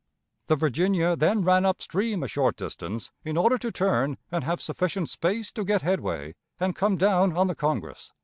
[0.47, 4.59] The Virginia then ran up stream a short distance, in order to turn and have
[4.59, 8.11] sufficient space to get headway, and come down on the Congress.